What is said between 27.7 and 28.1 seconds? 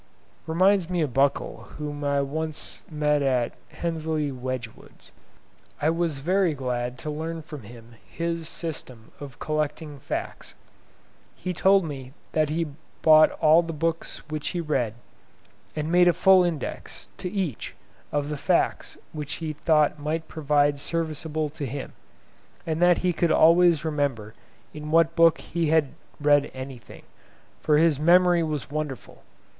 his